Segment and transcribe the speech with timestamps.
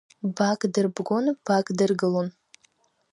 [0.37, 2.27] Баак дырбгон, баак дыргылон.